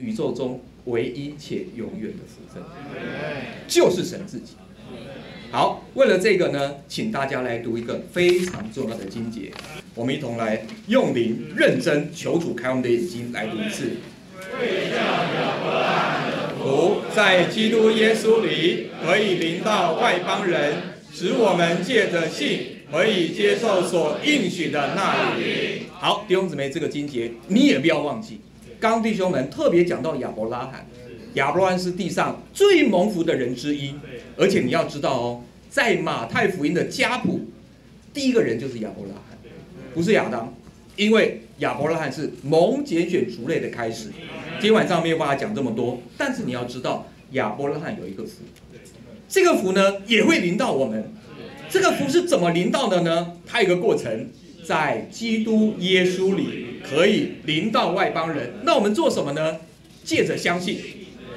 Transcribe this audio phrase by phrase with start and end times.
[0.00, 2.62] 宇宙中唯一且永远的福分，
[3.68, 4.54] 就是神自己。
[5.50, 9.50] 好，为了这个呢，请大家来读一个非常重要的经节，
[9.94, 13.90] 我们一同来用灵认真求主开我们的眼睛来读一次。
[16.58, 20.74] 福在基督耶稣里可以临到外邦人，
[21.12, 25.86] 使我们借着信可以接受所应许的那里。
[25.92, 28.40] 好，弟兄姊妹，这个经节你也不要忘记。
[28.80, 30.86] 刚弟兄们特别讲到亚伯拉罕，
[31.34, 33.94] 亚伯拉罕是地上最蒙福的人之一，
[34.38, 37.40] 而且你要知道哦，在马太福音的家谱，
[38.14, 39.38] 第一个人就是亚伯拉罕，
[39.92, 40.54] 不是亚当，
[40.96, 44.10] 因为亚伯拉罕是蒙拣选族类的开始。
[44.54, 48.42] 今天晚上没有办法讲这么多，但是你要知道，亚伯拉罕有一个福，
[49.28, 51.12] 这个福呢也会临到我们。
[51.68, 53.34] 这个福是怎么临到的呢？
[53.46, 54.28] 它有个过程，
[54.70, 56.66] 在基督耶稣里。
[56.88, 59.58] 可以临到外邦人，那我们做什么呢？
[60.02, 60.78] 借着相信，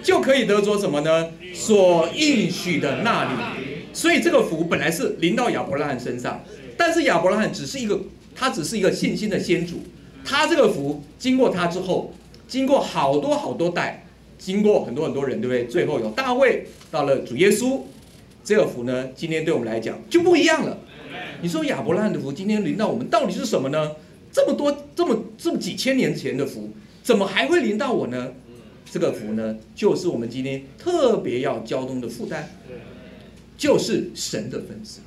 [0.01, 1.31] 就可以得着什么呢？
[1.53, 3.31] 所应许的那里。
[3.91, 6.43] 所以这个福本来是临到亚伯拉罕身上，
[6.77, 7.99] 但是亚伯拉罕只是一个，
[8.33, 9.81] 他只是一个信心的先祖。
[10.23, 12.13] 他这个福经过他之后，
[12.47, 14.05] 经过好多好多代，
[14.37, 15.65] 经过很多很多人，对不对？
[15.65, 17.81] 最后有大卫，到了主耶稣，
[18.45, 20.77] 这个福呢，今天对我们来讲就不一样了。
[21.43, 23.91] 你说亚伯拉罕的福今天临到我们，到底是什么呢？
[24.31, 26.71] 这么多这么这么几千年前的福，
[27.03, 28.31] 怎么还会临到我呢？
[28.89, 32.43] 这个福呢，就是我们今天特别要交通的负担，
[33.57, 35.01] 就是神的分赐。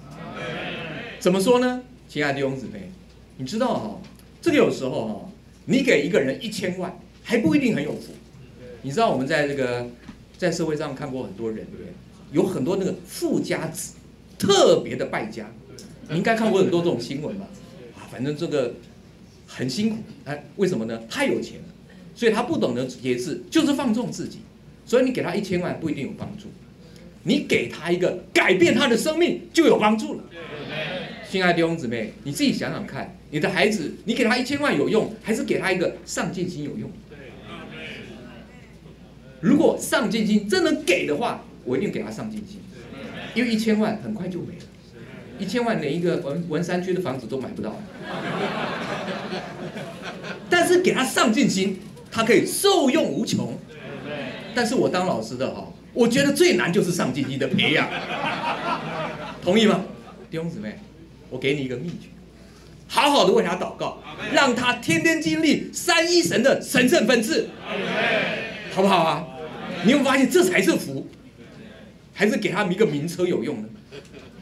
[1.19, 1.83] 怎么说呢？
[2.07, 2.91] 亲爱的弟兄姊妹，
[3.39, 3.99] 你知道哈，
[4.43, 5.33] 这个有时候哈，
[5.65, 8.13] 你给一个人一千万还不一定很有福。
[8.83, 9.89] 你知道我们在这个
[10.37, 11.87] 在社会上看过很多人，对不对？
[12.31, 13.95] 有很多那个富家子，
[14.39, 15.51] 特别的败家。
[16.09, 17.47] 你应该看过很多这种新闻吧？
[17.97, 18.75] 啊，反正这个。
[19.49, 21.01] 很辛苦，哎，为什么呢？
[21.09, 21.65] 太有钱了，
[22.17, 24.41] 所以他不懂得节制，就是放纵自己。
[24.85, 26.49] 所以你给他一千万不一定有帮助，
[27.23, 30.25] 你给他一个改变他的生命就有帮助了。
[31.31, 36.91] 亲爱的弟兄姊妹，你自己想想看，你的孩子，你给他一千万有用，还是给他一个上进心有用？
[39.41, 42.59] 如果上进心真能给的话，我一定给他上进心，
[43.37, 44.65] 因为一千万很快就没了，
[45.39, 47.79] 一千万连一个文文山区的房子都买不到。
[50.49, 51.81] 但是给他上进心，
[52.11, 53.59] 他可以受用无穷。
[54.55, 57.89] 但是我当老师的哈，我觉得最难就是上进心的培养。
[59.45, 59.85] 同意吗，
[60.31, 60.79] 弟兄姊妹？
[61.29, 62.09] 我给你一个秘诀，
[62.87, 64.01] 好好的为他祷告，
[64.33, 67.51] 让他天天经历三一神的神圣分赐，
[68.73, 69.27] 好不好啊？
[69.85, 71.07] 你有发现这才是福，
[72.15, 73.69] 还是给他一个名车有用呢？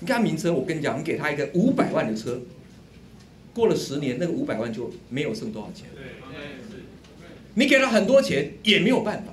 [0.04, 2.38] 你给他名车，我跟你讲，你给他一个五百万的车。
[3.54, 5.86] 过了十年，那个五百万就没有剩多少钱。
[7.54, 9.32] 你给他很多钱也没有办法。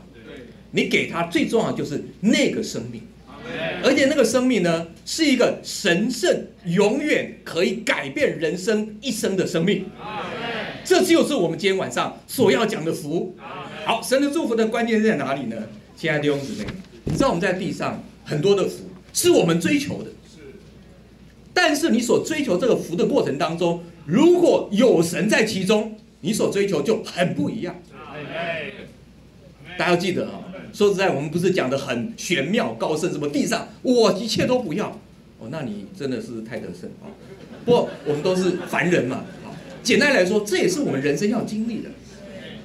[0.71, 3.01] 你给他最重要就是那个生命，
[3.83, 9.83] 而且那个生命呢，是一个神圣、永远可以改变人生一生的生命。
[10.85, 13.35] 这就是我们今天晚上所要讲的福。
[13.83, 15.57] 好，神的祝福的关键在哪里呢？
[15.97, 16.65] 亲爱的弟兄姊妹，
[17.03, 20.09] 你知道我们在地上很多的福是我们追求的，
[21.53, 23.81] 但是你所追求这个福的过程当中。
[24.05, 27.75] 如果有神在其中，你所追求就很不一样。
[29.77, 30.41] 大家要记得啊，
[30.73, 34.89] 说实在，我们不是讲的很玄妙高深，什么地上我一切都不要
[35.39, 37.05] 哦，那你真的是太得胜啊。
[37.63, 41.89] 不过我们都是凡人嘛，啊，简单来说，这也是我们人生要经历的。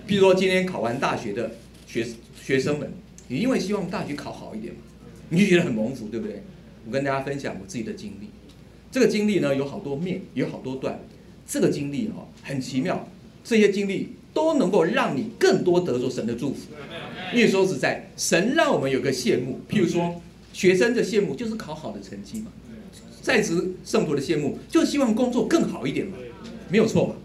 [0.09, 1.51] 譬如说，今天考完大学的
[1.87, 2.05] 学
[2.43, 2.91] 学生们，
[3.29, 4.81] 你因为希望大学考好一点嘛，
[5.29, 6.43] 你就觉得很蒙福，对不对？
[6.87, 8.29] 我跟大家分享我自己的经历，
[8.97, 10.99] 这个经历呢有好多面，有好多段。
[11.47, 13.07] 这个经历哈很奇妙，
[13.45, 16.71] 这些经历都能够让你更多得着神的祝福。
[17.35, 20.23] 因为说实在，神让我们有个羡慕，譬如说
[20.55, 22.47] 学生的羡慕就是考好的成绩嘛，
[23.21, 26.17] 在职圣徒的羡慕就希望工作更好一点嘛，
[26.71, 27.17] 没有错嘛？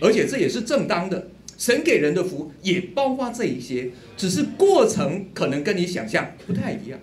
[0.00, 6.98] 而且这也是正当的，神给人的福也包括这一些，只是过程可能跟你想象不太一样。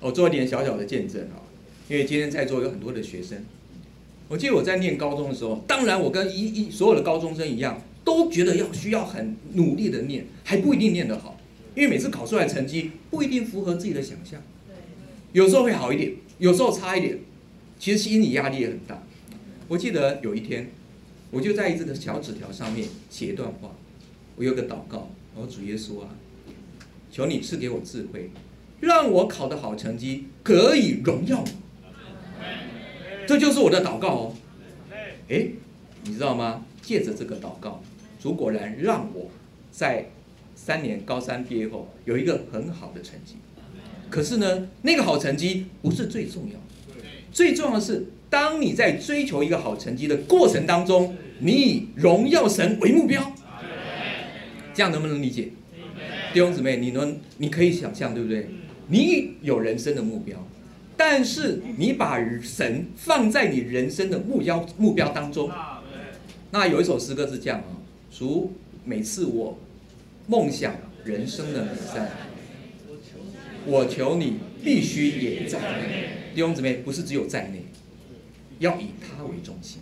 [0.00, 1.45] 我做一点小小的见证啊，
[1.88, 3.44] 因为今天在座有很多的学生。
[4.28, 11.38] 我记得我在念高中的时候，当然我跟一一所有的高中生一样，都觉得要需要很努力的念，还不一定念得好，
[11.76, 14.42] 因为每次考出来成绩不一定符合自己的想象，
[15.32, 17.18] 有时候会好一点，有时候差一点，
[17.78, 19.00] 其实心理压力也很大。
[19.68, 20.70] 我记得有一天，
[21.30, 23.70] 我就在这个小纸条上面写一段话，
[24.34, 26.08] 我有个祷告，我主耶稣啊，
[27.12, 28.30] 求你赐给我智慧，
[28.80, 31.52] 让我考得好成绩，可以荣耀你。
[33.26, 34.34] 这就是我的祷告哦，
[35.28, 35.48] 哎，
[36.04, 36.64] 你知道吗？
[36.82, 37.82] 借着这个祷告，
[38.20, 39.28] 主果然让我
[39.72, 40.06] 在
[40.54, 43.36] 三年高三毕业后有一个很好的成绩。
[44.08, 46.58] 可是呢，那个好成绩不是最重要，
[47.32, 53.32] 最重要的是，当你在追求一个好成绩的过程当中，你以荣耀神为目标。
[54.72, 55.48] 这样能不能理解？
[56.32, 58.46] 弟兄姊妹，你能你可以想象，对不对？
[58.88, 60.46] 你有人生的目标，
[60.96, 65.50] 但是你把神放在你人生的目标目标当中。
[66.50, 67.76] 那有一首诗歌是这样啊：
[68.18, 68.52] 如
[68.84, 69.58] 每次我
[70.26, 72.10] 梦想人生的美善，
[73.66, 76.08] 我求你必须也在内。
[76.34, 77.64] 弟兄姊妹，不是只有在内，
[78.58, 79.80] 要以他为中心，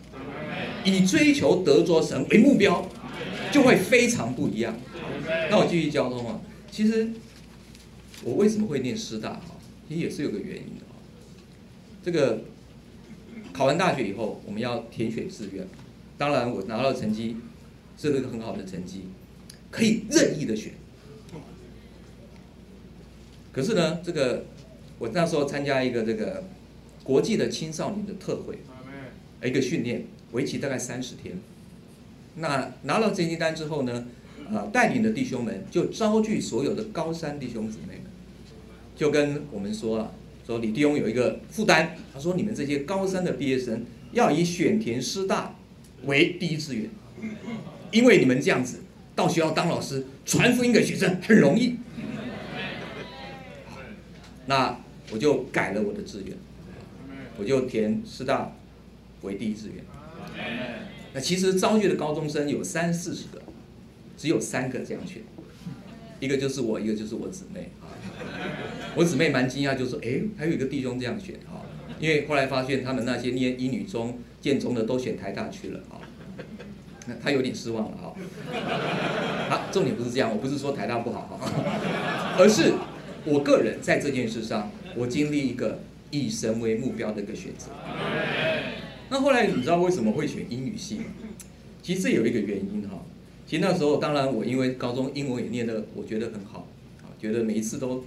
[0.85, 2.89] 以追求得着神为目标，
[3.53, 4.75] 就会非常不一样。
[5.51, 6.41] 那我继续交通啊，
[6.71, 7.09] 其实。
[8.23, 9.33] 我为什么会念师大？
[9.33, 9.57] 哈，
[9.87, 10.85] 其实也是有个原因的。
[12.05, 12.43] 这个
[13.55, 15.67] 考完大学以后，我们要填选志愿。
[16.19, 17.37] 当然，我拿到成绩
[17.97, 19.09] 是个很好的成绩，
[19.71, 20.73] 可以任意的选。
[23.51, 24.45] 可是呢，这个
[24.99, 26.45] 我那时候参加一个这个
[27.03, 28.59] 国际的青少年的特会，
[29.43, 31.39] 一个训练，为期大概三十天。
[32.37, 34.07] 那拿到成绩单之后呢，
[34.51, 38.13] 呃，带领的弟兄们就招聚所有的高三弟兄姊妹们。
[38.97, 40.15] 就跟我们说了，
[40.47, 45.57] 说李弟兄有一个负担，他说你们这些高三的毕业生要以选填师大
[46.05, 46.91] 为第一志愿，
[47.91, 48.81] 因为你们这样子
[49.15, 51.77] 到学校当老师传福音给学生很容易。
[54.47, 54.79] 那
[55.11, 56.37] 我就改了我的志愿，
[57.39, 58.53] 我就填师大
[59.23, 59.83] 为第一志愿。
[61.15, 63.41] 那其实招聚的高中生有三四十个，
[64.19, 65.23] 只有三个这样选，
[66.21, 67.89] 一个就是我，一个就是我姊妹啊。
[68.97, 71.63] 我姊妹蛮惊讶，就说：“哎，还有一个弟兄这样选哈，
[71.99, 76.01] 因为后来发现他们那些念医女中、建中的都选台大去了哈，
[77.09, 78.15] 那他有点失望了哈。
[79.49, 81.51] 好，重点不是这样，我不是说台大不好哈，
[82.39, 82.73] 而是
[83.25, 85.81] 我个人在这件事上，我经历一个
[86.11, 87.71] 以神为目标的一个选择。
[89.11, 91.05] 那后来你知道为什么会选英语系吗？
[91.83, 93.03] 其实有一个原因哈，
[93.45, 96.69] 其实那时候当然我因为高中英文也念得我觉得很好，
[97.03, 98.05] 啊，觉得每一次都。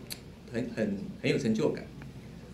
[0.51, 1.85] 很很很有成就感，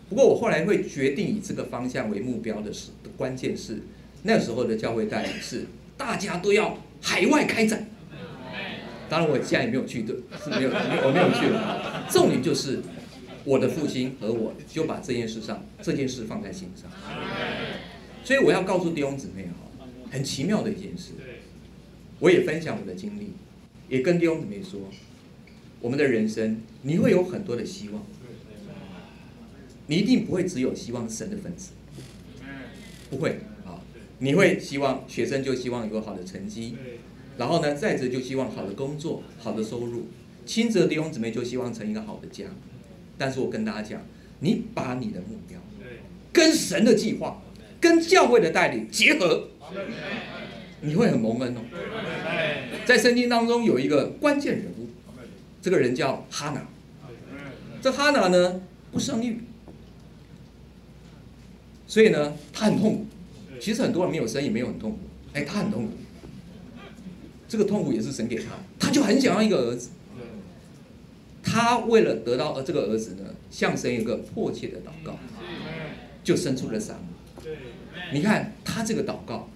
[0.09, 3.83] 不过我后来会决定以这个方向为目标的是关键是
[4.23, 7.87] 那时候的教会带领是大家都要海外开展，
[9.07, 12.07] 当然我现在也没有去的，是没有我没有去了。
[12.09, 12.81] 重点就是
[13.43, 16.89] 我的父亲和我就把这件事上这件事放在心上，
[18.23, 21.11] 所以我要告诉弟兄姊妹哈，很奇妙的一件事，
[22.19, 23.33] 我也分享我的经历，
[23.87, 24.79] 也跟弟兄姊妹说。
[25.83, 28.01] 我们的人生，你会有很多的希望，
[29.87, 31.71] 你一定不会只有希望神的分子，
[33.09, 33.83] 不会啊，
[34.19, 36.77] 你会希望学生就希望有好的成绩，
[37.37, 40.05] 然后呢，再者就希望好的工作、好的收入，
[40.45, 42.45] 亲子弟兄姊妹就希望成一个好的家。
[43.17, 44.01] 但是我跟大家讲，
[44.39, 45.59] 你把你的目标
[46.31, 47.43] 跟神的计划、
[47.81, 49.49] 跟教会的带领结合，
[50.79, 51.59] 你会很蒙恩哦。
[52.85, 54.82] 在圣经当中有一个关键人物。
[55.63, 56.61] 这个人叫哈拿，
[57.81, 58.61] 这哈拿呢
[58.91, 59.39] 不生育，
[61.87, 63.05] 所以呢他很痛苦。
[63.61, 64.99] 其实很多人没有生也没有很痛苦，
[65.31, 65.93] 哎，他很痛苦。
[67.47, 69.91] 这个痛苦也是神给他，他就很想要一个儿子。
[71.41, 75.17] 他为了得到呃这个儿子呢，向神一个迫切的祷告，
[76.25, 77.47] 就生出了撒母。
[78.11, 79.47] 你看他这个祷告，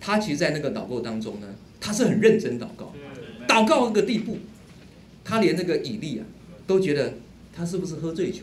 [0.00, 1.46] 他其实，在那个祷告当中呢，
[1.80, 2.92] 他是很认真祷告，
[3.46, 4.38] 祷告那个地步。
[5.28, 6.24] 他连那个以利啊，
[6.68, 7.14] 都觉得
[7.52, 8.42] 他是不是喝醉酒？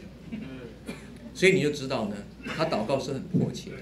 [1.34, 3.78] 所以你就知道呢，他祷告是很迫切的。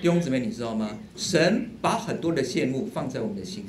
[0.00, 0.98] 弟兄姊妹，你知道吗？
[1.14, 3.68] 神把很多的羡慕放在我们的心里，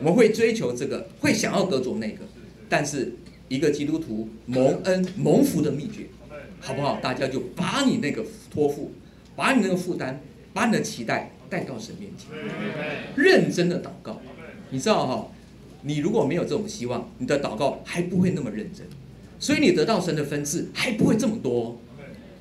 [0.00, 2.18] 我们会追求这个，会想要得着那个。
[2.68, 3.14] 但是
[3.48, 6.06] 一个基督徒蒙恩蒙福的秘诀，
[6.60, 7.00] 好不好？
[7.00, 8.92] 大家就把你那个托付，
[9.34, 10.20] 把你那个负担，
[10.52, 12.28] 把你的期待带到神面前，
[13.16, 14.20] 认真的祷告。
[14.70, 15.28] 你知道哈？
[15.82, 18.86] 你如果没有这种希望，你的祷告还不会那么认真，
[19.38, 21.80] 所以你得到神的分赐还不会这么多。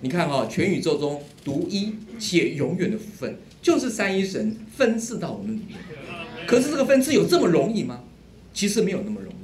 [0.01, 5.77] 你看哈，全宇宙中独一且永远的福分，就是三一神分赐到我们里面。
[6.47, 8.03] 可是这个分赐有这么容易吗？
[8.53, 9.35] 其实没有那么容易。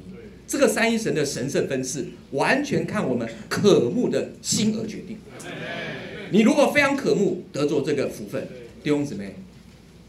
[0.48, 5.18] 这个三一神的神圣分赐，完全看我们渴慕的心而决定。
[6.32, 8.48] 你如果非常渴慕得着这个福分，
[8.82, 9.36] 弟兄姊妹，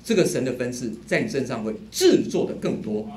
[0.05, 3.11] 这个神的分赐在你身上会制作的更多。